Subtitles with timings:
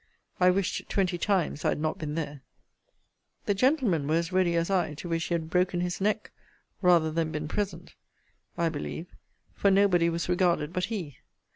[0.39, 2.41] I wished twenty times I had not been there.
[3.45, 6.31] The gentlemen were as ready as I to wish he had broken his neck,
[6.81, 7.93] rather than been present,
[8.57, 9.15] I believe:
[9.53, 11.19] for nobody was regarded but he.